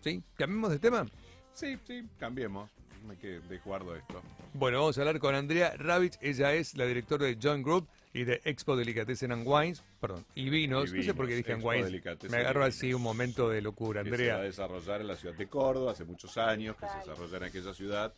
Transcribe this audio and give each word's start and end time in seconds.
¿Sí? 0.00 0.22
¿Cambiemos 0.36 0.70
de 0.70 0.78
tema? 0.78 1.06
Sí, 1.52 1.78
sí, 1.86 2.04
cambiemos. 2.18 2.70
Hay 3.08 3.16
que 3.16 3.40
desguardo 3.48 3.96
esto. 3.96 4.22
Bueno, 4.52 4.80
vamos 4.80 4.98
a 4.98 5.00
hablar 5.00 5.18
con 5.18 5.34
Andrea 5.34 5.74
Ravich. 5.76 6.18
Ella 6.20 6.52
es 6.54 6.76
la 6.76 6.84
directora 6.86 7.26
de 7.26 7.38
John 7.42 7.62
Group 7.62 7.88
y 8.12 8.24
de 8.24 8.40
Expo 8.44 8.76
Delicatessen 8.76 9.32
and 9.32 9.46
Wines. 9.46 9.82
Perdón, 10.00 10.26
y 10.34 10.50
vinos. 10.50 10.92
Y 10.92 10.98
no 10.98 11.02
sé 11.02 11.14
por 11.14 11.26
qué 11.26 11.34
dije 11.36 11.52
Expo 11.52 11.68
wines. 11.68 11.86
Delicatessen 11.86 12.30
Me 12.30 12.38
agarró 12.38 12.64
y 12.66 12.68
así 12.68 12.92
un 12.92 13.02
momento 13.02 13.48
de 13.48 13.62
locura, 13.62 14.02
Que 14.04 14.10
se 14.10 14.16
va 14.16 14.32
a 14.32 14.34
Andrea. 14.36 14.46
desarrollar 14.48 15.00
en 15.00 15.06
la 15.08 15.16
ciudad 15.16 15.34
de 15.34 15.46
Córdoba 15.48 15.92
hace 15.92 16.04
muchos 16.04 16.36
años, 16.36 16.76
que 16.76 16.86
se 16.88 16.98
desarrolla 16.98 17.36
en 17.38 17.42
aquella 17.44 17.74
ciudad. 17.74 18.14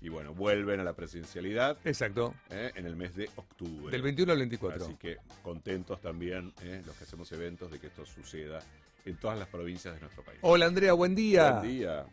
Y 0.00 0.08
bueno, 0.08 0.32
vuelven 0.34 0.80
a 0.80 0.84
la 0.84 0.92
presencialidad 0.92 1.76
Exacto. 1.84 2.34
¿eh? 2.50 2.70
en 2.74 2.86
el 2.86 2.96
mes 2.96 3.14
de 3.16 3.28
octubre. 3.36 3.90
Del 3.90 4.02
21 4.02 4.32
al 4.32 4.38
24. 4.38 4.84
Así 4.84 4.94
que 4.94 5.16
contentos 5.42 6.00
también 6.00 6.52
¿eh? 6.62 6.82
los 6.86 6.96
que 6.96 7.04
hacemos 7.04 7.30
eventos 7.32 7.70
de 7.70 7.78
que 7.80 7.88
esto 7.88 8.06
suceda 8.06 8.60
en 9.04 9.16
todas 9.18 9.38
las 9.38 9.48
provincias 9.48 9.94
de 9.94 10.00
nuestro 10.00 10.22
país. 10.22 10.38
Hola 10.42 10.66
Andrea, 10.66 10.92
buen 10.92 11.14
día. 11.14 11.58
Buen 11.58 11.68
día. 11.68 12.06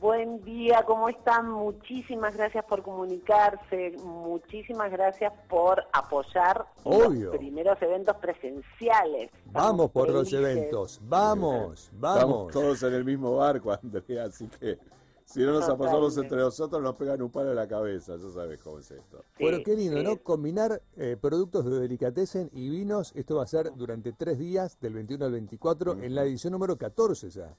Buen 0.00 0.42
día, 0.42 0.82
¿cómo 0.84 1.08
están? 1.08 1.48
Muchísimas 1.48 2.36
gracias 2.36 2.64
por 2.64 2.82
comunicarse, 2.82 3.92
muchísimas 4.02 4.90
gracias 4.90 5.32
por 5.48 5.84
apoyar 5.92 6.66
Obvio. 6.82 7.28
los 7.28 7.36
primeros 7.36 7.80
eventos 7.80 8.16
presenciales. 8.16 9.30
Estamos 9.46 9.52
Vamos 9.52 9.90
por 9.92 10.10
los 10.10 10.32
eventos, 10.32 11.00
vamos, 11.04 11.84
Estamos 11.84 12.00
vamos. 12.00 12.52
todos 12.52 12.82
en 12.82 12.94
el 12.94 13.04
mismo 13.04 13.36
barco, 13.36 13.70
Andrea, 13.80 14.24
así 14.24 14.48
que 14.48 14.76
si 15.24 15.40
no 15.40 15.52
nos 15.52 15.68
apoyamos 15.68 16.14
Totalmente. 16.14 16.20
entre 16.20 16.38
nosotros 16.38 16.82
nos 16.82 16.94
pegan 16.96 17.22
un 17.22 17.30
palo 17.30 17.50
en 17.50 17.56
la 17.56 17.68
cabeza, 17.68 18.16
ya 18.16 18.28
sabes 18.30 18.58
cómo 18.62 18.78
es 18.78 18.90
esto. 18.90 19.24
Sí, 19.36 19.44
Bueno, 19.44 19.58
qué 19.64 19.74
lindo, 19.74 19.98
sí. 19.98 20.04
¿no? 20.04 20.16
Combinar 20.22 20.80
eh, 20.96 21.16
productos 21.20 21.64
de 21.64 21.80
delicatessen 21.80 22.50
y 22.52 22.68
vinos. 22.70 23.12
Esto 23.14 23.36
va 23.36 23.44
a 23.44 23.46
ser 23.46 23.72
durante 23.74 24.12
tres 24.12 24.38
días, 24.38 24.78
del 24.80 24.94
21 24.94 25.24
al 25.24 25.32
24, 25.32 25.92
en 26.02 26.14
la 26.14 26.22
edición 26.24 26.52
número 26.52 26.76
14 26.76 27.30
ya. 27.30 27.54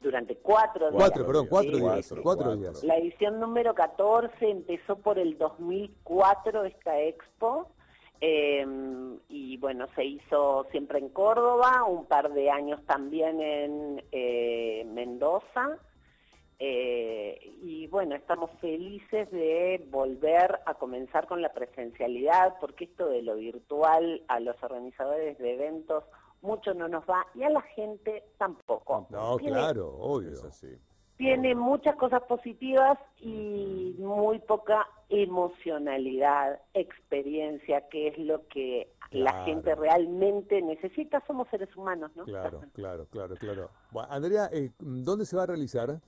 Durante 0.00 0.36
cuatro 0.36 0.90
días. 0.90 0.96
Cuatro, 1.02 1.26
perdón, 1.26 1.46
cuatro 1.48 1.72
Sí, 1.76 1.80
días. 1.80 2.14
Cuatro 2.22 2.56
días. 2.56 2.84
La 2.84 2.98
edición 2.98 3.40
número 3.40 3.74
14 3.74 4.50
empezó 4.50 4.96
por 4.96 5.18
el 5.18 5.38
2004 5.38 6.64
esta 6.64 7.00
expo 7.00 7.68
eh, 8.20 8.66
y 9.28 9.56
bueno, 9.58 9.86
se 9.96 10.04
hizo 10.04 10.66
siempre 10.70 10.98
en 10.98 11.08
Córdoba, 11.08 11.84
un 11.88 12.06
par 12.06 12.32
de 12.32 12.50
años 12.50 12.80
también 12.86 13.40
en 13.40 14.04
eh, 14.12 14.84
Mendoza. 14.92 15.78
Eh, 16.58 17.38
y 17.62 17.86
bueno, 17.88 18.14
estamos 18.14 18.50
felices 18.60 19.30
de 19.30 19.86
volver 19.90 20.60
a 20.66 20.74
comenzar 20.74 21.26
con 21.26 21.42
la 21.42 21.52
presencialidad, 21.52 22.54
porque 22.60 22.84
esto 22.84 23.08
de 23.08 23.22
lo 23.22 23.36
virtual 23.36 24.22
a 24.28 24.40
los 24.40 24.60
organizadores 24.62 25.36
de 25.38 25.54
eventos 25.54 26.04
mucho 26.42 26.74
no 26.74 26.88
nos 26.88 27.04
va 27.04 27.26
y 27.34 27.42
a 27.42 27.50
la 27.50 27.62
gente 27.62 28.22
tampoco. 28.38 29.06
No, 29.10 29.36
Tiene- 29.38 29.52
claro, 29.54 29.88
obvio. 29.98 30.32
Es 30.32 30.44
así. 30.44 30.68
tiene 31.16 31.54
muchas 31.54 31.96
cosas 31.96 32.22
positivas 32.24 32.98
y 33.20 33.94
muy 33.98 34.40
poca 34.40 34.86
emocionalidad, 35.08 36.60
experiencia, 36.74 37.88
que 37.88 38.08
es 38.08 38.18
lo 38.18 38.46
que 38.48 38.92
la 39.10 39.44
gente 39.44 39.74
realmente 39.76 40.60
necesita. 40.60 41.22
Somos 41.26 41.48
seres 41.48 41.74
humanos, 41.76 42.10
¿no? 42.16 42.24
Claro, 42.24 42.62
claro, 42.72 43.06
claro, 43.10 43.36
claro. 43.36 43.70
Bueno, 43.92 44.08
Andrea, 44.10 44.50
eh, 44.52 44.70
¿dónde 44.80 45.24
se 45.24 45.36
va 45.36 45.44
a 45.44 45.46
realizar? 45.46 46.00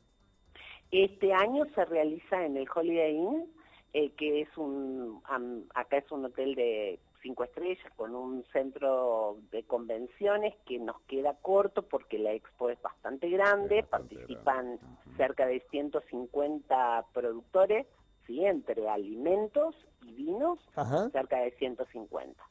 Este 0.90 1.32
año 1.32 1.64
se 1.74 1.84
realiza 1.84 2.44
en 2.44 2.56
el 2.56 2.66
Holiday 2.72 3.14
Inn, 3.16 3.52
eh, 3.92 4.10
que 4.12 4.42
es 4.42 4.56
un, 4.56 5.20
am- 5.24 5.64
acá 5.74 5.98
es 5.98 6.10
un 6.12 6.24
hotel 6.24 6.54
de 6.54 7.00
cinco 7.22 7.44
estrellas 7.44 7.92
con 7.96 8.14
un 8.14 8.44
centro 8.52 9.38
de 9.50 9.64
convenciones 9.64 10.54
que 10.64 10.78
nos 10.78 11.00
queda 11.02 11.34
corto 11.42 11.82
porque 11.82 12.18
la 12.18 12.32
expo 12.32 12.70
es 12.70 12.80
bastante 12.82 13.28
grande, 13.30 13.80
Es 13.80 13.90
bastante 13.90 14.14
participan 14.16 14.78
cerca 15.16 15.46
de 15.46 15.60
150 15.70 17.06
productores, 17.12 17.86
¿sí? 18.26 18.44
entre 18.44 18.88
alimentos 18.88 19.74
y 20.02 20.12
vinos, 20.12 20.58
Ajá. 20.76 21.08
cerca 21.10 21.38
de 21.40 21.50
150. 21.52 22.42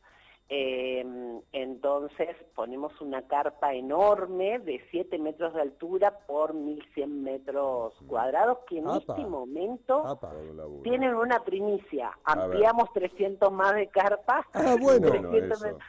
Eh, 0.48 1.04
entonces 1.54 2.36
ponemos 2.54 3.00
una 3.02 3.24
carpa 3.28 3.74
enorme 3.74 4.60
de 4.60 4.80
7 4.92 5.18
metros 5.18 5.54
de 5.56 5.62
altura 5.62 6.20
por 6.28 6.54
1100 6.54 7.24
metros 7.24 7.96
cuadrados 8.08 8.60
que 8.68 8.78
en 8.78 8.88
Apa. 8.88 8.98
este 9.00 9.26
momento 9.26 10.06
Apa. 10.06 10.34
Tienen 10.84 11.16
una 11.16 11.44
primicia. 11.44 12.12
Ampliamos 12.24 12.94
300 12.94 13.52
más 13.52 13.74
de 13.76 13.88
carpas. 13.88 14.46
Ah, 14.54 14.76
bueno. 14.80 15.08
Bueno, 15.10 15.30
300 15.32 15.64
eso. 15.64 15.78
más. 15.78 15.86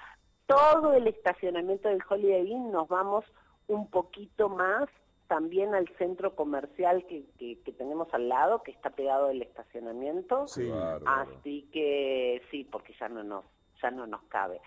Todo 0.46 0.92
el 0.94 1.06
estacionamiento 1.08 1.88
del 1.88 2.00
Holiday 2.08 2.50
Inn 2.50 2.70
nos 2.70 2.88
vamos 2.88 3.24
un 3.68 3.90
poquito 3.90 4.48
más 4.48 4.88
también 5.26 5.74
al 5.74 5.88
centro 5.98 6.36
comercial 6.36 7.04
que, 7.06 7.24
que- 7.36 7.58
que 7.62 7.72
tenemos 7.72 8.06
al 8.14 8.28
lado, 8.28 8.62
que 8.62 8.70
está 8.70 8.90
pegado 8.90 9.26
del 9.26 9.42
estacionamiento. 9.42 10.46
Sí. 10.46 10.70
Así 11.04 11.68
que 11.72 12.40
sí, 12.52 12.62
porque 12.64 12.94
ya 13.00 13.08
no 13.08 13.24
nos, 13.24 13.44
ya 13.82 13.90
no 13.90 14.06
nos 14.06 14.22
cabe. 14.24 14.60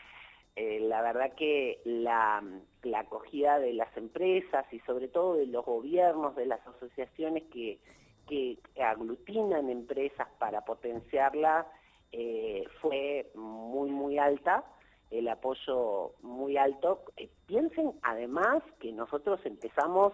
Eh, 0.56 0.80
la 0.82 1.02
verdad 1.02 1.34
que 1.36 1.80
la, 1.86 2.44
la 2.84 3.00
acogida 3.00 3.60
de 3.60 3.74
las 3.74 3.96
empresas 3.96 4.66
y 4.74 4.80
sobre 4.82 5.08
todo 5.08 5.36
de 5.36 5.48
los 5.48 5.66
gobiernos, 5.66 6.36
de 6.36 6.46
las 6.46 6.66
asociaciones 6.68 7.44
que, 7.52 7.80
que 8.28 8.58
aglutinan 8.84 9.70
empresas 9.70 10.28
para 10.38 10.62
potenciarlas, 10.62 11.66
eh, 12.12 12.66
fue 12.82 13.32
muy, 13.36 13.90
muy 13.90 14.18
alta, 14.18 14.66
el 15.12 15.28
apoyo 15.30 16.16
muy 16.22 16.58
alto. 16.58 17.04
Eh, 17.16 17.30
piensen 17.46 17.94
además 18.02 18.62
que 18.80 18.92
nosotros 18.92 19.40
empezamos 19.46 20.14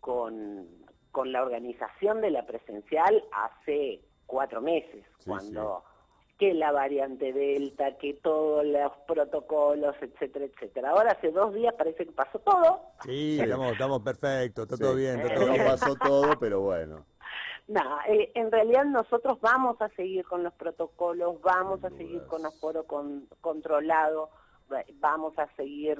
con, 0.00 0.68
con 1.10 1.32
la 1.32 1.42
organización 1.42 2.20
de 2.20 2.30
la 2.30 2.46
presencial 2.46 3.24
hace 3.32 4.00
cuatro 4.26 4.60
meses, 4.60 5.04
Sí, 5.18 5.28
cuando 5.28 5.82
que 6.38 6.52
la 6.52 6.70
variante 6.70 7.32
Delta, 7.32 7.96
que 7.96 8.14
todos 8.14 8.64
los 8.64 8.92
protocolos, 9.06 9.96
etcétera, 10.00 10.44
etcétera. 10.44 10.90
Ahora 10.90 11.12
hace 11.12 11.30
dos 11.30 11.54
días 11.54 11.74
parece 11.74 12.04
que 12.04 12.12
pasó 12.12 12.38
todo. 12.40 12.80
Sí, 13.04 13.38
estamos, 13.40 13.72
estamos 13.72 14.02
perfectos, 14.02 14.64
está 14.64 14.76
Sí. 14.76 14.82
todo 14.82 14.94
bien, 14.96 15.16
está 15.20 15.28
Que 15.30 15.34
todo 15.34 15.46
no 15.46 15.52
bien. 15.54 15.66
pasó 15.66 15.94
todo, 15.96 16.38
pero 16.38 16.60
bueno. 16.60 17.06
No, 17.68 17.98
eh, 18.06 18.30
en 18.34 18.52
realidad 18.52 18.84
nosotros 18.84 19.40
vamos 19.40 19.80
a 19.80 19.88
seguir 19.90 20.24
con 20.26 20.42
los 20.44 20.52
protocolos, 20.54 21.40
vamos 21.40 21.82
a 21.84 21.90
seguir 21.90 22.22
con 22.26 22.44
aforo 22.46 22.84
con, 22.84 23.26
controlado, 23.40 24.30
va- 24.72 24.84
vamos 25.00 25.36
a 25.38 25.48
seguir 25.56 25.98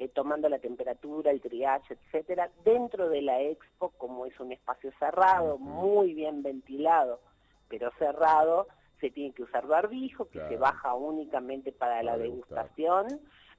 eh, 0.00 0.08
tomando 0.08 0.48
la 0.48 0.58
temperatura, 0.58 1.30
el 1.30 1.40
triage, 1.40 1.94
etcétera, 1.94 2.50
dentro 2.64 3.08
de 3.08 3.22
la 3.22 3.40
expo, 3.40 3.90
como 3.96 4.26
es 4.26 4.38
un 4.40 4.52
espacio 4.52 4.92
cerrado, 4.98 5.56
muy 5.56 6.12
bien 6.14 6.42
ventilado, 6.42 7.20
pero 7.68 7.90
cerrado, 7.98 8.66
se 9.00 9.10
tiene 9.10 9.32
que 9.34 9.42
usar 9.42 9.66
barbijo, 9.66 10.26
que 10.26 10.32
Claro. 10.38 10.48
se 10.48 10.56
baja 10.56 10.94
únicamente 10.94 11.72
para 11.72 12.02
la 12.02 12.16
degustación. 12.18 13.06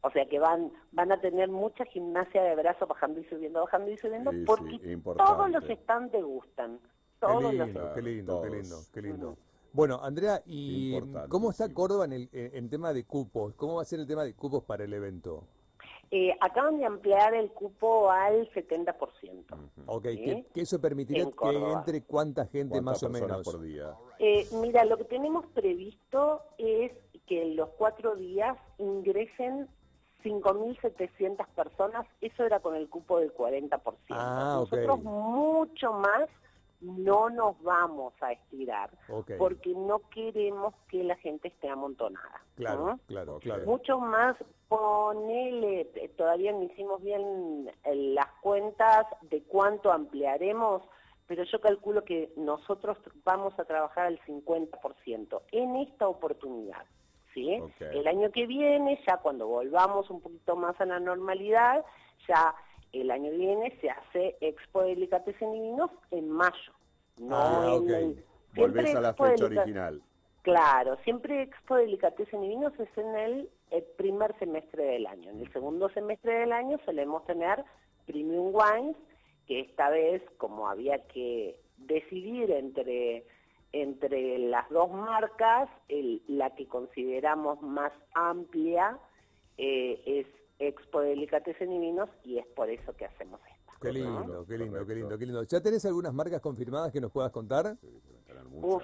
O 0.01 0.09
sea 0.11 0.25
que 0.29 0.39
van 0.39 0.71
van 0.93 1.11
a 1.11 1.19
tener 1.19 1.49
mucha 1.49 1.83
gimnasia 1.85 2.41
de 2.43 2.55
brazos 2.55 2.87
bajando 2.87 3.19
y 3.19 3.25
subiendo, 3.25 3.61
bajando 3.61 3.91
y 3.91 3.97
subiendo, 3.97 4.31
Sí, 4.31 4.43
porque 4.45 4.97
todos 5.03 5.49
los 5.51 5.63
stands 5.65 6.11
degustan. 6.13 6.77
Qué 6.79 6.87
Todos 7.19 7.43
los 7.43 7.53
lindo, 7.53 7.93
qué 7.93 8.01
lindo, 8.01 8.33
Todos. 8.33 8.45
qué 8.47 8.51
lindo, 8.55 8.75
qué 8.93 9.01
lindo. 9.01 9.37
Bueno, 9.73 9.99
Andrea, 10.01 10.41
¿y 10.45 10.99
cómo 11.27 11.51
está. 11.51 11.71
Córdoba 11.73 12.05
en, 12.05 12.13
el, 12.13 12.29
en, 12.31 12.55
en 12.55 12.69
tema 12.69 12.93
de 12.93 13.03
cupos? 13.03 13.53
¿Cómo 13.55 13.75
va 13.75 13.81
a 13.81 13.85
ser 13.85 13.99
el 13.99 14.07
tema 14.07 14.23
de 14.23 14.33
cupos 14.33 14.63
para 14.63 14.85
el 14.85 14.93
evento? 14.93 15.43
Eh, 16.11 16.31
acaban 16.41 16.77
de 16.79 16.85
ampliar 16.85 17.35
el 17.35 17.51
cupo 17.51 18.09
al 18.09 18.49
70%. 18.51 19.43
Ok, 19.85 20.05
¿Sí? 20.07 20.17
que, 20.23 20.45
que 20.53 20.61
eso 20.61 20.81
permitirá 20.81 21.21
En 21.21 21.29
que 21.29 21.35
Córdoba. 21.35 21.73
entre 21.79 22.01
cuánta 22.03 22.45
gente 22.47 22.81
¿Cuántas 22.81 22.83
más 22.83 23.03
o 23.03 23.09
menos. 23.09 23.43
por 23.43 23.61
día? 23.61 23.93
Eh, 24.17 24.47
mira, 24.53 24.85
lo 24.85 24.97
que 24.97 25.03
tenemos 25.05 25.45
previsto 25.53 26.41
es 26.57 26.91
que 27.27 27.43
en 27.43 27.55
los 27.55 27.69
cuatro 27.77 28.15
días 28.15 28.57
ingresen 28.79 29.67
5.700 30.23 31.47
personas. 31.55 32.07
Eso 32.21 32.43
era 32.43 32.59
con 32.59 32.75
el 32.75 32.89
cupo 32.89 33.19
del 33.19 33.33
40%. 33.33 33.79
Ah, 34.09 34.59
ok. 34.61 34.71
Nosotros 34.71 35.03
mucho 35.03 35.93
más 35.93 36.27
no 36.81 37.29
nos 37.29 37.61
vamos 37.61 38.13
a 38.21 38.31
estirar 38.31 38.89
porque 39.37 39.73
no 39.73 39.99
queremos 40.09 40.73
que 40.87 41.03
la 41.03 41.15
gente 41.17 41.49
esté 41.49 41.69
amontonada. 41.69 42.41
Claro, 42.55 42.85
¿no? 42.85 42.99
claro, 43.07 43.39
claro. 43.39 43.65
Mucho 43.65 43.99
más, 43.99 44.35
ponele, 44.67 45.89
eh, 45.95 46.09
todavía 46.17 46.51
no 46.51 46.63
hicimos 46.63 47.01
bien 47.01 47.69
eh, 47.83 47.95
las 47.95 48.27
cuentas 48.41 49.05
de 49.29 49.43
cuánto 49.43 49.91
ampliaremos, 49.91 50.83
pero 51.27 51.43
yo 51.43 51.59
calculo 51.59 52.03
que 52.03 52.31
nosotros 52.37 52.97
vamos 53.23 53.57
a 53.59 53.65
trabajar 53.65 54.07
al 54.07 54.19
50% 54.21 55.41
en 55.51 55.75
esta 55.77 56.07
oportunidad. 56.07 56.85
¿sí? 57.33 57.61
El 57.79 58.07
año 58.07 58.31
que 58.31 58.47
viene, 58.47 58.99
ya 59.07 59.17
cuando 59.17 59.47
volvamos 59.47 60.09
un 60.09 60.21
poquito 60.21 60.55
más 60.55 60.79
a 60.81 60.85
la 60.85 60.99
normalidad, 60.99 61.85
ya 62.27 62.55
el 62.93 63.11
año 63.11 63.31
viene 63.31 63.77
se 63.81 63.89
hace 63.89 64.35
Expo 64.41 64.83
Delicatessen 64.83 65.53
y 65.55 65.59
Vinos 65.61 65.91
en 66.11 66.29
mayo. 66.29 66.73
No 67.19 67.35
Ah, 67.35 67.73
en 67.75 67.83
ok. 67.83 67.89
el- 67.89 68.25
siempre 68.53 68.61
Volvés 68.61 68.95
a 68.95 69.01
la 69.01 69.09
Expo 69.09 69.25
fecha 69.25 69.45
original. 69.45 70.01
Claro, 70.41 70.97
siempre 71.03 71.41
Expo 71.43 71.75
Delicatessen 71.75 72.43
y 72.43 72.47
Vinos 72.49 72.73
es 72.79 72.97
en 72.97 73.15
el, 73.15 73.49
eh, 73.71 73.81
primer 73.97 74.37
semestre 74.39 74.83
del 74.83 75.05
año. 75.05 75.29
En 75.31 75.39
el 75.41 75.51
segundo 75.53 75.89
semestre 75.89 76.39
del 76.39 76.51
año 76.53 76.79
solemos 76.85 77.25
tener 77.25 77.63
Premium 78.05 78.51
Wines 78.53 78.95
que 79.47 79.59
esta 79.61 79.89
vez, 79.89 80.23
como 80.37 80.67
había 80.67 81.05
que 81.07 81.59
decidir 81.77 82.51
entre, 82.51 83.25
entre 83.71 84.37
las 84.39 84.67
dos 84.69 84.89
marcas, 84.91 85.69
la 86.27 86.55
que 86.55 86.67
consideramos 86.67 87.61
más 87.61 87.91
amplia 88.13 88.97
eh, 89.57 90.01
es 90.05 90.27
Expo 90.59 91.01
Delicatessen 91.01 91.71
y 91.71 91.79
Vinos 91.79 92.09
y 92.23 92.37
es 92.37 92.45
por 92.47 92.69
eso 92.69 92.93
que 92.95 93.05
hacemos 93.05 93.39
esto. 93.41 93.73
Qué 93.81 93.93
lindo, 93.93 94.45
qué 94.45 94.57
lindo, 94.57 94.85
qué 94.85 94.95
lindo, 94.95 95.17
qué 95.17 95.25
lindo. 95.25 95.43
¿Ya 95.43 95.61
tenés 95.61 95.85
algunas 95.85 96.13
marcas 96.13 96.41
confirmadas 96.41 96.91
que 96.91 96.99
nos 96.99 97.11
puedas 97.11 97.31
contar? 97.31 97.77
Uf, 98.51 98.83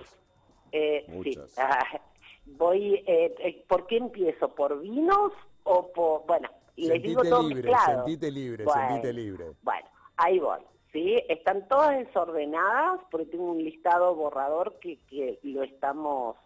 eh, 0.71 1.05
sí. 1.23 1.37
Ah, 1.57 2.01
voy, 2.45 3.03
eh, 3.05 3.65
¿por 3.67 3.87
qué 3.87 3.97
empiezo? 3.97 4.55
¿Por 4.55 4.79
vinos 4.79 5.33
o 5.63 5.91
por, 5.91 6.25
bueno, 6.25 6.49
les 6.77 7.01
digo 7.01 7.23
todo 7.23 7.47
libre, 7.47 7.71
Sentite 7.85 8.31
libre, 8.31 8.65
sentite 8.65 9.13
libre. 9.13 9.45
Bueno, 9.61 9.87
ahí 10.17 10.39
voy. 10.39 10.59
¿sí? 10.91 11.15
Están 11.27 11.67
todas 11.67 11.97
desordenadas 11.97 13.01
porque 13.11 13.27
tengo 13.27 13.51
un 13.51 13.63
listado 13.63 14.15
borrador 14.15 14.79
que, 14.79 14.99
que 15.09 15.39
lo 15.43 15.63
estamos 15.63 16.37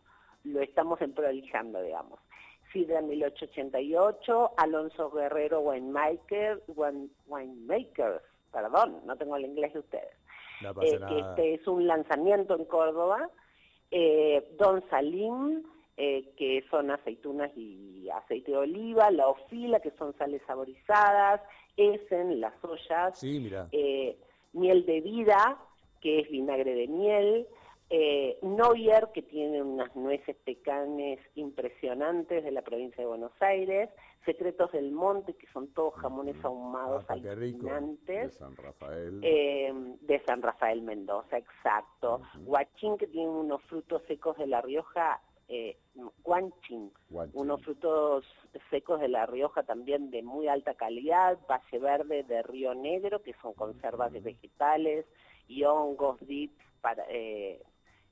lo 0.44 0.62
estamos 0.62 1.02
emprolijando, 1.02 1.82
digamos. 1.82 2.20
Sidra 2.72 3.02
1888, 3.02 4.52
Alonso 4.58 5.10
Guerrero 5.12 5.62
Winemaker, 5.62 6.64
Winemakers, 7.28 8.22
perdón, 8.52 9.02
no 9.06 9.16
tengo 9.16 9.36
el 9.36 9.46
inglés 9.46 9.74
de 9.74 9.80
ustedes. 9.80 10.20
Eh, 10.62 11.00
que 11.08 11.20
este 11.20 11.54
es 11.56 11.68
un 11.68 11.88
lanzamiento 11.88 12.56
en 12.56 12.66
Córdoba. 12.66 13.30
Eh, 13.92 14.56
Don 14.58 14.84
Salim, 14.90 15.64
eh, 15.98 16.34
que 16.38 16.64
son 16.70 16.92
aceitunas 16.92 17.52
y 17.56 18.10
aceite 18.10 18.52
de 18.52 18.58
oliva, 18.58 19.10
la 19.12 19.28
ofila, 19.28 19.80
que 19.80 19.92
son 19.92 20.14
sales 20.18 20.42
saborizadas, 20.46 21.42
Essen, 21.78 22.42
las 22.42 22.54
ollas, 22.64 23.18
sí, 23.18 23.50
miel 24.54 24.86
de 24.86 25.02
vida, 25.02 25.58
que 26.02 26.20
es 26.20 26.30
vinagre 26.30 26.74
de 26.74 26.88
miel, 26.88 27.48
eh, 27.90 28.38
Neuer, 28.44 29.10
que 29.14 29.24
tiene 29.24 29.64
unas 29.64 29.96
nueces 29.96 30.36
pecanes 30.46 31.20
impresionantes 31.36 32.44
de 32.44 32.52
la 32.52 32.62
provincia 32.62 33.04
de 33.04 33.08
Buenos 33.08 33.32
Aires, 33.40 33.90
Secretos 34.26 34.72
del 34.72 34.92
Monte, 34.92 35.34
que 35.34 35.48
son 35.48 35.74
todos 35.74 35.96
jamones 35.96 36.36
ahumados 36.44 37.04
ah, 37.08 37.16
De 37.16 38.30
San 38.32 38.56
Rafael. 38.56 39.20
Eh, 39.24 39.74
de 40.02 40.20
San 40.26 40.42
Rafael 40.42 40.82
Mendoza, 40.84 41.38
exacto. 41.38 42.22
Guachín, 42.46 42.98
que 42.98 43.08
tiene 43.08 43.30
unos 43.30 43.62
frutos 43.64 44.04
secos 44.08 44.38
de 44.38 44.46
La 44.46 44.62
Rioja, 44.62 45.20
eh, 45.48 45.78
guanchín, 46.24 46.92
unos 47.34 47.64
frutos 47.64 48.24
secos 48.70 49.00
de 49.00 49.08
La 49.08 49.26
Rioja 49.26 49.64
también 49.64 50.12
de 50.12 50.22
muy 50.22 50.48
alta 50.48 50.76
calidad, 50.76 51.40
Valle 51.50 51.80
Verde 51.80 52.24
de 52.24 52.44
Río 52.44 52.76
Negro, 52.76 53.24
que 53.24 53.34
son 53.42 53.54
conservas 53.54 54.12
de 54.12 54.20
vegetales, 54.20 55.08
y 55.48 55.64
hongos, 55.64 56.20
dips, 56.28 56.64
para, 56.82 57.04
eh, 57.10 57.60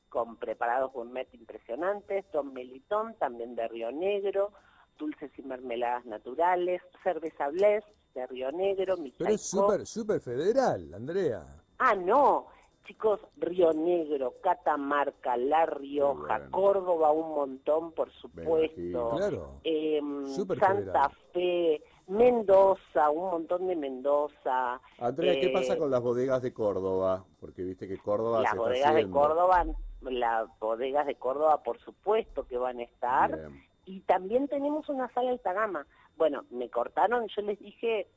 con 0.09 0.37
preparados 0.37 0.91
gourmet 0.93 1.27
impresionantes, 1.33 2.25
Don 2.31 2.53
Melitón, 2.53 3.15
también 3.15 3.55
de 3.55 3.67
Río 3.67 3.91
Negro, 3.91 4.51
dulces 4.97 5.31
y 5.37 5.41
mermeladas 5.43 6.05
naturales, 6.05 6.81
cerveza 7.03 7.49
Bless 7.49 7.83
de 8.15 8.25
Río 8.27 8.51
Negro, 8.51 8.95
Pero 9.17 9.29
es 9.29 9.41
súper, 9.41 9.85
súper 9.85 10.19
federal, 10.21 10.93
Andrea. 10.93 11.45
Ah, 11.77 11.93
no, 11.93 12.47
chicos, 12.85 13.19
Río 13.37 13.73
Negro, 13.73 14.35
Catamarca, 14.41 15.37
La 15.37 15.65
Rioja, 15.65 16.49
Córdoba 16.49 17.11
un 17.11 17.35
montón, 17.35 17.91
por 17.91 18.11
supuesto, 18.13 19.11
claro. 19.15 19.59
Em, 19.63 20.25
Santa 20.59 21.11
Fe, 21.33 21.83
Mendoza, 22.07 23.09
un 23.09 23.31
montón 23.31 23.67
de 23.67 23.75
Mendoza. 23.75 24.79
Andrea, 24.97 25.39
¿qué 25.39 25.49
pasa 25.49 25.73
eh, 25.73 25.77
con 25.77 25.91
las 25.91 26.01
bodegas 26.01 26.41
de 26.41 26.53
Córdoba? 26.53 27.25
Porque 27.39 27.63
viste 27.63 27.87
que 27.87 27.97
Córdoba 27.97 28.41
las 28.41 28.55
bodegas 28.55 28.95
de 28.95 29.09
Córdoba 29.09 29.65
las 30.01 30.47
bodegas 30.59 31.05
de 31.07 31.15
Córdoba 31.15 31.63
por 31.63 31.79
supuesto 31.79 32.47
que 32.47 32.57
van 32.57 32.79
a 32.79 32.83
estar 32.83 33.49
y 33.85 34.01
también 34.01 34.47
tenemos 34.47 34.87
una 34.89 35.11
sala 35.13 35.31
alta 35.31 35.53
gama. 35.53 35.85
Bueno, 36.17 36.45
me 36.49 36.69
cortaron, 36.69 37.27
yo 37.35 37.41
les 37.41 37.59
dije 37.59 38.07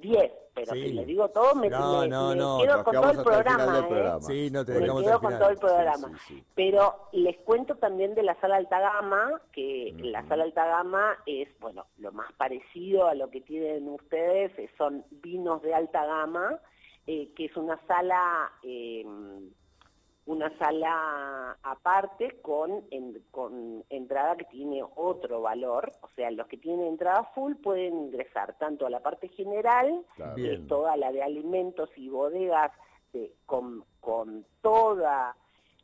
10, 0.00 0.22
eh, 0.22 0.32
pero 0.54 0.72
si 0.72 0.92
les 0.92 1.06
digo 1.06 1.28
todo, 1.30 1.54
me, 1.54 1.68
no, 1.68 2.06
no, 2.06 2.58
quedo 2.60 2.84
con 2.84 2.94
todo 2.94 3.10
el 3.10 3.22
programa. 3.22 3.78
¿eh? 3.88 4.20
Sí, 4.20 4.50
no 4.50 4.64
te 4.64 4.72
me 4.74 4.86
quedo 4.86 5.20
con 5.20 5.38
todo 5.38 5.48
el 5.50 5.58
programa. 5.58 6.10
pero 6.54 7.08
les 7.12 7.38
cuento 7.38 7.76
también 7.76 8.14
de 8.14 8.22
la 8.22 8.38
sala 8.40 8.56
alta 8.56 8.80
gama, 8.80 9.40
que 9.52 9.94
la 9.98 10.26
sala 10.28 10.44
alta 10.44 10.66
gama 10.66 11.16
es, 11.26 11.48
bueno, 11.60 11.86
lo 11.98 12.12
más 12.12 12.32
parecido 12.34 13.06
a 13.06 13.14
lo 13.14 13.30
que 13.30 13.40
tienen 13.40 13.88
ustedes, 13.88 14.52
son 14.76 15.04
vinos 15.10 15.62
de 15.62 15.74
alta 15.74 16.04
gama, 16.04 16.58
eh, 17.06 17.32
que 17.34 17.46
es 17.46 17.56
una 17.56 17.78
sala... 17.86 18.52
Una 20.24 20.56
sala 20.56 21.58
aparte 21.64 22.40
con, 22.42 22.84
con 23.32 23.84
entrada 23.90 24.36
que 24.36 24.44
tiene 24.44 24.82
otro 24.94 25.42
valor, 25.42 25.92
o 26.00 26.08
sea, 26.14 26.30
los 26.30 26.46
que 26.46 26.58
tienen 26.58 26.86
entrada 26.86 27.24
full 27.34 27.54
pueden 27.56 28.06
ingresar 28.06 28.56
tanto 28.56 28.86
a 28.86 28.90
la 28.90 29.00
parte 29.00 29.28
general, 29.28 30.04
que 30.36 30.54
es 30.54 30.66
toda 30.68 30.96
la 30.96 31.10
de 31.10 31.24
alimentos 31.24 31.90
y 31.96 32.08
bodegas 32.08 32.70
de, 33.12 33.32
con, 33.46 33.84
con 34.00 34.46
toda 34.60 35.34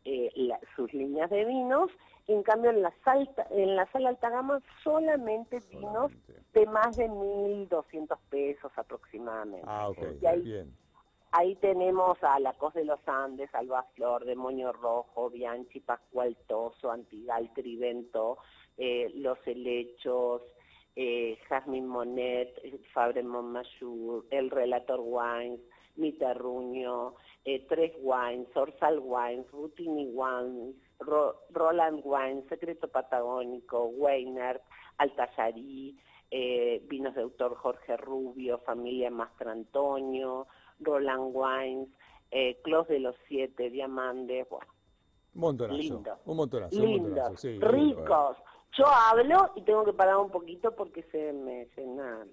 eh, 0.05 0.31
sus 0.77 0.95
líneas 0.95 1.31
de 1.31 1.45
vinos, 1.45 1.91
en 2.29 2.45
cambio 2.45 2.71
en 2.71 2.83
la, 2.83 2.93
salta, 3.05 3.45
en 3.51 3.75
la 3.75 3.87
sala 3.91 4.11
alta 4.11 4.31
gama 4.31 4.61
solamente, 4.85 5.61
vinos 5.69 6.13
de 6.53 6.65
más 6.67 6.97
de 6.97 7.09
1.200 7.09 8.17
pesos 8.31 8.71
aproximadamente. 8.77 9.67
Ah, 9.67 9.89
ok, 9.89 9.99
bien 10.45 10.73
Ahí 11.31 11.57
tenemos 11.57 12.17
a 12.23 12.39
La 12.41 12.55
Cos 12.55 12.73
de 12.73 12.87
los 12.87 13.01
Andes, 13.07 13.55
Alba 13.55 13.85
Flor, 13.95 14.25
Demonio 14.25 14.73
Rojo, 14.73 15.29
Bianchi, 15.29 15.81
Pascual 15.81 16.37
Toso, 16.47 16.91
Antigal, 16.91 17.53
Trivento, 17.53 18.39
eh, 18.79 19.13
Los 19.15 19.39
Helechos, 19.47 20.41
eh, 20.97 21.39
Jasmine 21.49 21.87
Monet, 21.87 22.55
Fabre 22.95 23.23
Montmajour, 23.23 24.25
El 24.31 24.51
Relator 24.51 25.01
Wines, 25.01 25.61
Miterruño, 25.97 27.15
eh, 27.45 27.67
Tres 27.69 27.93
Wines, 28.01 28.49
Orsal 28.57 28.99
Wines, 28.99 29.51
Rutini 29.51 30.07
Wines, 30.07 30.77
Roland 31.51 32.01
Wines, 32.05 32.49
Secreto 32.49 32.89
Patagónico, 32.89 33.85
Weiner, 33.85 34.63
Altayarí, 34.97 35.95
eh, 36.31 36.83
Vinos 36.89 37.15
de 37.15 37.23
autor 37.23 37.55
Jorge 37.57 37.97
Rubio, 37.97 38.59
Familia 38.59 39.11
Mastrantonio, 39.11 40.47
Roland 40.81 41.31
Wines, 41.35 41.89
eh, 42.31 42.61
de 42.89 43.01
los 43.01 43.17
Siete, 43.27 43.71
Diamantes, 43.71 44.49
bueno. 44.49 44.67
Un 45.35 45.41
montonazo. 45.41 45.79
Lindo. 45.79 46.19
Un 46.25 46.37
montonazo. 46.37 46.81
Lindos, 46.81 47.45
ricos. 47.61 48.37
Yo 48.77 48.85
hablo 48.87 49.51
y 49.57 49.63
tengo 49.63 49.85
que 49.85 49.93
parar 49.93 50.17
un 50.17 50.31
poquito 50.31 50.75
porque 50.75 51.03
se 51.05 51.33
me 51.33 51.67
llena 51.77 52.27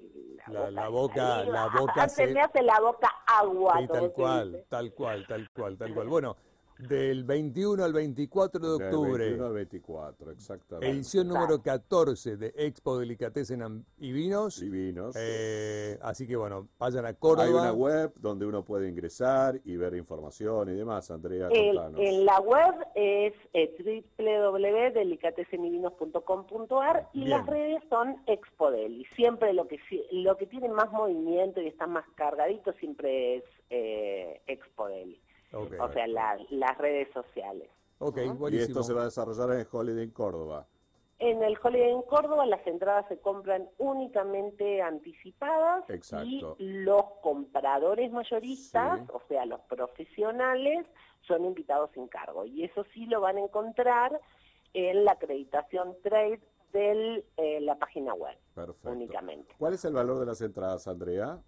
la, 0.48 0.90
boca. 0.90 1.44
La, 1.46 1.70
boca, 1.70 2.10
se... 2.10 2.28
me 2.28 2.42
hace 2.42 2.62
la 2.62 2.80
boca 2.82 3.10
agua. 3.26 3.80
tal 3.88 4.12
cual, 4.12 4.66
tal 4.70 4.94
cual, 4.94 5.26
tal 5.28 5.50
cual, 5.52 5.78
tal 5.78 5.94
cual. 5.94 6.08
Bueno, 6.08 6.36
del 6.78 7.24
21 7.24 7.84
al 7.84 7.94
24 7.94 8.60
de 8.60 8.86
octubre. 8.86 9.24
Del 9.24 9.38
21 9.38 9.46
al 9.46 9.54
24, 9.54 10.32
exactamente. 10.32 10.90
Edición 10.90 11.28
número 11.28 11.62
14 11.62 12.38
de 12.38 12.52
Expo 12.56 12.98
Delicatessen 13.00 13.86
y 13.98 14.12
Vinos. 14.12 14.62
Y 14.62 14.70
Vinos. 14.70 15.16
Eh, 15.18 15.98
así 16.02 16.28
que 16.28 16.36
bueno, 16.36 16.68
vayan 16.78 17.06
a 17.06 17.14
Córdoba. 17.14 17.48
Hay 17.48 17.54
una 17.54 17.72
web 17.72 18.12
donde 18.18 18.46
uno 18.46 18.66
puede 18.66 18.90
ingresar 18.90 19.62
y 19.64 19.78
ver 19.78 19.96
información 19.96 20.68
y 20.70 20.74
demás, 20.74 21.10
Andrea. 21.12 21.48
en 21.52 22.26
la 22.26 22.40
web 22.40 22.74
es 22.94 23.34
eh, 23.54 24.14
www.delicatessenyvinos.com.ar 24.18 27.10
y 27.14 27.26
las 27.26 27.46
redes 27.46 27.84
son 27.90 28.18
Expodel. 28.28 29.06
siempre 29.16 29.54
lo 29.54 29.68
que, 29.68 29.80
lo 30.12 30.36
que 30.38 30.48
tiene 30.48 30.70
más 30.70 30.92
movimiento 30.92 31.62
y 31.62 31.68
está 31.68 31.86
más 31.88 32.06
cargadito 32.16 32.74
siempre 32.74 33.38
es 33.38 33.44
eh, 33.70 34.42
O 35.54 35.92
sea, 35.92 36.08
las 36.08 36.78
redes 36.78 37.08
sociales. 37.14 37.70
Y 38.52 38.58
esto 38.58 38.84
se 38.84 38.94
va 38.94 39.02
a 39.02 39.06
desarrollar 39.06 39.52
en 39.52 39.60
el 39.60 39.68
Holiday 39.72 40.04
en 40.04 40.12
Córdoba. 40.12 40.68
En 41.18 41.42
el 41.44 41.58
Holiday 41.62 41.92
en 41.92 42.02
Córdoba 42.02 42.46
las 42.46 42.66
entradas 42.68 43.08
se 43.08 43.20
compran 43.20 43.70
únicamente 43.78 44.82
anticipadas 44.82 45.86
y 46.26 46.42
los 46.60 47.04
compradores 47.22 48.12
mayoristas, 48.12 49.00
o 49.14 49.22
sea, 49.30 49.46
los 49.46 49.62
profesionales, 49.62 50.86
son 51.22 51.46
invitados 51.46 51.90
sin 51.94 52.08
cargo. 52.08 52.46
Y 52.46 52.66
eso 52.66 52.86
sí 52.94 53.06
lo 53.06 53.22
van 53.22 53.38
a 53.38 53.42
encontrar 53.42 54.20
en 54.74 55.06
la 55.06 55.14
acreditación 55.14 55.96
trade 56.04 56.42
de 56.74 57.24
eh, 57.38 57.62
la 57.62 57.76
página 57.76 58.14
web 58.14 58.38
Perfecto. 58.54 58.92
únicamente. 58.92 59.56
¿Cuál 59.58 59.74
es 59.74 59.86
el 59.86 59.94
valor 59.94 60.20
de 60.20 60.26
las 60.26 60.42
entradas, 60.42 60.88
Andrea? 60.88 61.40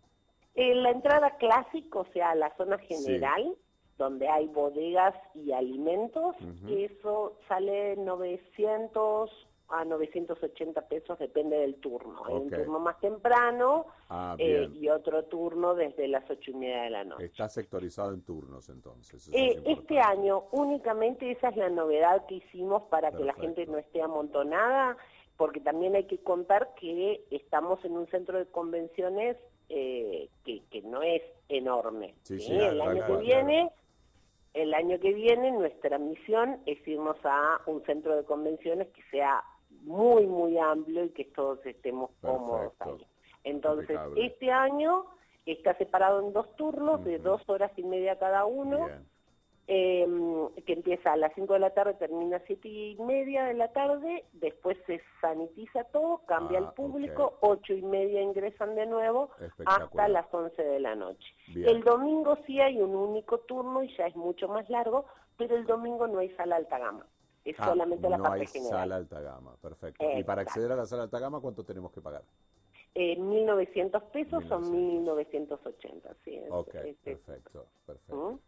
En 0.56 0.82
la 0.82 0.92
entrada 0.92 1.36
clásica, 1.36 2.00
o 2.00 2.06
sea, 2.13 2.34
la 2.34 2.56
zona 2.56 2.77
general, 2.80 3.54
donde 3.98 4.27
hay 4.27 4.48
bodegas 4.48 5.16
y 5.34 5.51
alimentos, 5.51 6.36
eso 6.68 7.38
sale 7.48 7.96
900 7.98 9.30
a 9.70 9.84
980 9.84 10.82
pesos, 10.88 11.20
depende 11.20 11.58
del 11.58 11.75
turno. 11.75 12.24
Hay 12.25 12.36
un 12.36 12.50
turno 12.50 12.80
más 12.80 13.00
temprano 13.01 13.88
Ah, 14.10 14.36
eh, 14.39 14.70
y 14.74 14.88
otro 14.88 15.25
turno 15.25 15.75
desde 15.75 16.08
las 16.08 16.30
ocho 16.30 16.51
y 16.51 16.54
media 16.54 16.84
de 16.84 16.89
la 16.89 17.04
noche. 17.04 17.25
Está 17.25 17.50
sectorizado 17.50 18.13
en 18.13 18.22
turnos 18.22 18.70
entonces. 18.70 19.27
Eh, 19.34 19.62
es 19.66 19.80
este 19.80 20.00
año 20.00 20.46
únicamente 20.51 21.30
esa 21.30 21.50
es 21.50 21.58
la 21.58 21.70
novedad 21.70 22.25
que 22.25 22.36
hicimos 22.36 22.84
para 22.84 23.12
que 23.12 23.25
la 23.25 23.34
gente 23.34 23.66
no 23.66 23.77
esté 23.77 24.01
amontonada, 24.01 24.96
porque 25.36 25.60
también 25.60 25.96
hay 25.96 26.06
que 26.06 26.20
contar 26.20 26.74
que 26.80 27.25
estamos 27.32 27.84
en 27.84 27.98
un 27.98 28.08
centro 28.08 28.38
de 28.38 28.46
convenciones 28.46 29.36
eh, 29.68 30.30
que, 30.46 30.62
que 30.72 30.82
no 30.84 31.04
es 31.04 31.22
enorme. 31.50 32.16
Sí, 32.24 32.39
¿sí? 32.39 32.48
sí, 32.48 32.54
el 32.54 32.80
año 32.80 33.06
que 33.06 33.18
viene, 33.18 33.72
el 34.57 34.73
año 34.73 34.99
que 34.99 35.13
viene 35.13 35.51
nuestra 35.51 35.99
misión 35.99 36.59
es 36.65 36.85
irnos 36.87 37.17
a 37.23 37.61
un 37.67 37.83
centro 37.85 38.15
de 38.15 38.25
convenciones 38.25 38.87
que 38.89 39.03
sea 39.11 39.43
muy 39.83 40.25
muy 40.25 40.57
amplio 40.57 41.05
y 41.05 41.09
que 41.09 41.25
todos 41.25 41.63
estemos 41.65 42.09
cómodos 42.21 42.73
Perfecto. 42.73 43.05
ahí. 43.05 43.07
Entonces 43.43 43.99
este 44.15 44.51
año 44.51 45.05
está 45.45 45.75
separado 45.75 46.21
en 46.21 46.33
dos 46.33 46.55
turnos 46.55 47.03
de 47.05 47.19
dos 47.19 47.47
horas 47.47 47.71
y 47.77 47.83
media 47.83 48.17
cada 48.17 48.45
uno 48.45 48.87
Bien. 48.87 49.05
Eh, 49.67 50.07
que 50.65 50.74
empieza 50.74 51.12
a 51.13 51.17
las 51.17 51.33
5 51.36 51.53
de 51.53 51.59
la 51.59 51.71
tarde, 51.74 51.93
termina 51.95 52.38
a 52.38 52.41
7 52.47 52.67
y 52.67 52.95
media 52.97 53.43
de 53.45 53.53
la 53.53 53.71
tarde, 53.74 54.25
después 54.33 54.77
se 54.88 55.01
sanitiza 55.21 55.83
todo, 55.86 56.19
cambia 56.25 56.59
Ah, 56.59 56.62
el 56.69 56.74
público, 56.74 57.38
8 57.41 57.74
y 57.74 57.81
media 57.81 58.21
ingresan 58.21 58.75
de 58.75 58.86
nuevo 58.86 59.29
hasta 59.65 60.07
las 60.07 60.33
11 60.33 60.63
de 60.63 60.79
la 60.79 60.95
noche. 60.95 61.27
Bien. 61.47 61.67
El 61.69 61.83
domingo 61.83 62.38
sí 62.45 62.62
hay 62.62 62.79
un 62.81 62.95
único 62.95 63.39
turno 63.41 63.83
y 63.83 63.93
ya 63.97 64.07
es 64.07 64.15
mucho 64.15 64.47
más 64.47 64.69
largo, 64.69 65.05
pero 65.36 65.55
el 65.57 65.65
domingo 65.65 66.07
no 66.07 66.19
hay 66.19 66.29
sala 66.36 66.55
alta 66.55 66.79
gama, 66.79 67.05
es 67.43 67.55
Ah, 67.59 67.65
solamente 67.65 68.09
la 68.09 68.17
no 68.17 68.24
parte 68.24 68.41
hay 68.41 68.47
general. 68.47 68.71
sala 68.79 68.95
alta 68.95 69.21
gama, 69.21 69.55
perfecto. 69.62 70.05
Y 70.15 70.24
para 70.24 70.43
acceder 70.43 70.71
a 70.71 70.75
la 70.77 70.86
sala 70.86 71.03
alta 71.03 71.19
gama, 71.19 71.41
¿cuánto 71.41 71.63
tenemos 71.65 71.91
que 71.91 72.01
pagar? 72.01 72.24
Eh, 72.95 73.15
1.900 73.19 74.01
pesos 74.12 74.43
son 74.45 74.71
1900. 74.71 75.59
1.980, 75.59 76.15
sí. 76.24 76.36
es- 76.36 76.51
Ok, 76.51 76.74
es- 76.74 76.97
perfecto, 76.97 77.67
perfecto. 77.86 78.15
¿Mm? 78.15 78.39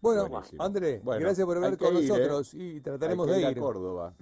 Bueno, 0.00 0.28
Buenísimo. 0.28 0.62
André, 0.62 1.00
Bueno, 1.02 1.20
gracias 1.20 1.46
por 1.46 1.56
hablar 1.56 1.76
que 1.76 1.84
con 1.84 1.96
ir, 1.96 2.04
¿eh? 2.04 2.08
nosotros 2.08 2.54
y 2.54 2.80
trataremos 2.80 3.26
Hay 3.28 3.32
que 3.40 3.46
de 3.46 3.52
ir 3.52 3.58
a 3.58 3.60
Córdoba. 3.60 4.14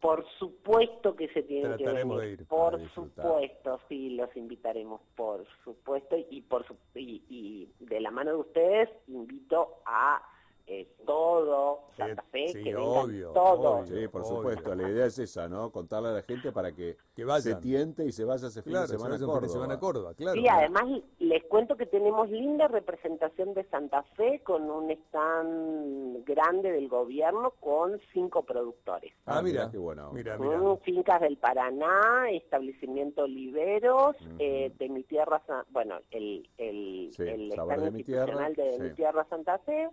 Por 0.00 0.26
supuesto 0.38 1.14
que 1.14 1.28
se 1.28 1.42
tienen 1.44 1.76
que 1.76 1.84
Trataremos 1.84 2.16
venir. 2.18 2.36
de 2.38 2.42
ir. 2.42 2.48
Por 2.48 2.80
supuesto, 2.92 3.80
sí, 3.88 4.10
los 4.10 4.34
invitaremos, 4.36 5.00
por 5.14 5.44
supuesto. 5.64 6.16
Y, 6.30 6.40
por 6.42 6.66
su- 6.66 6.76
y, 6.94 7.22
y 7.28 7.72
de 7.84 8.00
la 8.00 8.10
mano 8.10 8.30
de 8.32 8.36
ustedes 8.38 8.88
invito 9.06 9.76
a 9.86 10.20
eh, 10.66 10.88
todo 11.04 11.80
Santa 11.96 12.22
Fe, 12.30 12.48
sí, 12.48 12.62
que 12.64 12.76
obvio, 12.76 13.32
obvio. 13.32 13.86
Sí, 13.86 14.08
por 14.08 14.22
obvio. 14.22 14.36
supuesto. 14.36 14.74
La 14.74 14.88
idea 14.88 15.06
es 15.06 15.18
esa, 15.18 15.48
¿no? 15.48 15.70
Contarle 15.70 16.08
a 16.08 16.12
la 16.12 16.22
gente 16.22 16.52
para 16.52 16.72
que, 16.72 16.96
se 17.40 17.54
tiente 17.56 18.04
y 18.04 18.12
se 18.12 18.24
vaya 18.24 18.48
ese 18.48 18.62
fin 18.62 18.72
Claro, 18.72 18.82
de 18.86 18.88
se 18.88 18.96
semana 18.96 19.14
a 19.14 19.18
fin 19.18 19.26
de 19.26 19.32
Córdoba. 19.32 19.52
semana 19.52 19.74
a 19.74 19.78
Córdoba, 19.80 20.14
claro. 20.14 20.40
Sí, 20.40 20.46
además 20.48 20.84
les 21.18 21.42
cuento 21.44 21.76
que 21.76 21.86
tenemos 21.86 22.30
linda 22.30 22.68
representación 22.68 23.54
de 23.54 23.64
Santa 23.64 24.02
Fe 24.16 24.40
con 24.44 24.70
un 24.70 24.90
stand 24.90 26.24
grande 26.24 26.70
del 26.72 26.88
gobierno 26.88 27.52
con 27.60 28.00
cinco 28.12 28.42
productores. 28.42 29.12
Ah, 29.26 29.38
Ah, 29.38 29.42
mira, 29.42 29.68
qué 29.70 29.78
buena 29.78 30.08
onda. 30.08 30.14
mira, 30.14 30.36
Mm, 30.38 30.78
Fincas 30.78 31.20
del 31.20 31.36
Paraná, 31.36 32.30
establecimiento 32.30 33.22
Oliveros, 33.24 34.16
Ujú. 34.20 34.36
eh, 34.38 34.72
de 34.78 34.88
mi 34.88 35.02
tierra, 35.04 35.42
bueno, 35.70 35.96
el, 36.10 36.48
el, 36.58 37.10
Sí, 37.12 37.22
el 37.22 37.52
Sabor 37.52 37.74
stand 37.74 37.84
de 37.84 37.90
mi 37.98 38.04
tierra, 38.04 38.22
institucional 38.48 38.54
de 38.54 38.72
sí. 38.74 38.82
mi 38.82 38.90
tierra 38.94 39.26
Santa 39.28 39.58
Fe, 39.58 39.90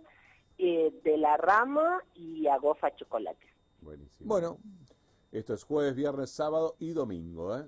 eh, 0.62 1.00
de 1.04 1.16
La 1.16 1.36
Rama 1.36 2.02
y 2.14 2.46
Agofa 2.46 2.94
Chocolate. 2.96 3.46
Buenísimo. 3.80 4.28
Bueno, 4.28 4.58
Esto 5.32 5.54
es 5.54 5.64
jueves, 5.64 5.94
viernes, 5.94 6.30
sábado 6.30 6.76
y 6.78 6.90
domingo, 6.92 7.56
¿eh? 7.56 7.64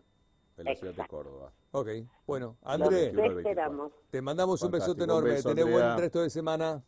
En 0.58 0.64
la 0.64 0.74
ciudad 0.74 0.94
de. 0.94 1.06
Córdoba. 1.08 1.52
ok. 1.70 1.88
Bueno, 2.26 2.56
André, 2.62 3.10
21 3.12 3.22
al 3.24 3.38
esperamos. 3.38 3.92
te 4.10 4.20
mandamos 4.20 4.62
un 4.62 4.70
besote 4.70 5.04
un 5.04 5.10
enorme. 5.10 5.30
beso, 5.30 5.48
Tenés 5.48 5.64
Andrea. 5.64 5.86
buen 5.86 5.98
resto 5.98 6.20
de 6.22 6.30
semana. 6.30 6.84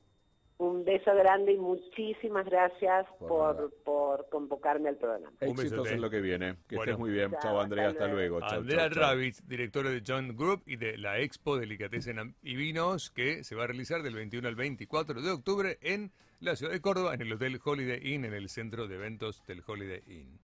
Un 0.57 0.85
beso 0.85 1.13
grande 1.15 1.53
y 1.53 1.59
muchísimas 1.59 2.47
gracias 2.47 3.07
Por 3.19 3.73
por, 3.85 4.29
convocarme 4.31 4.89
al 4.91 4.97
programa. 4.97 5.33
Un 5.41 5.49
Éxitos 5.49 5.91
en 5.91 6.01
lo 6.01 6.09
que 6.09 6.21
viene. 6.21 6.57
Que 6.69 6.77
Bueno. 6.77 6.93
estés 6.93 6.99
muy 6.99 7.11
bien. 7.11 7.31
Chao, 7.33 7.41
Chao, 7.41 7.61
Andrea. 7.61 7.89
hasta 7.89 8.05
Hasta 8.05 8.15
luego. 8.15 8.41
Chao, 8.41 8.61
Andrea. 8.61 8.89
Ravitz, 8.89 9.47
directora 9.49 9.91
de 9.91 10.03
John 10.07 10.37
Group 10.37 10.63
y 10.67 10.77
de 10.77 10.97
la 10.97 11.19
Expo 11.19 11.59
Delicatessen 11.59 12.37
y 12.43 12.55
Vinos, 12.55 13.11
que 13.11 13.43
se 13.43 13.57
va 13.57 13.65
a 13.65 13.67
realizar 13.67 14.03
del 14.03 14.15
21 14.15 14.47
al 14.47 14.55
24 14.55 15.21
de 15.23 15.31
octubre 15.31 15.79
en 15.81 16.13
la 16.41 16.55
ciudad 16.55 16.73
de 16.73 16.81
Córdoba, 16.81 17.15
en 17.15 17.23
el 17.23 17.33
Hotel 17.33 17.59
Holiday 17.63 18.01
Inn, 18.15 18.25
en 18.25 18.35
el 18.35 18.49
centro 18.49 18.87
de 18.87 18.95
eventos 18.95 19.45
del 19.47 19.63
Holiday 19.67 20.03
Inn. 20.07 20.39